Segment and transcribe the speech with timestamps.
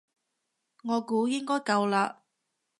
[0.83, 2.23] 我估應該夠啦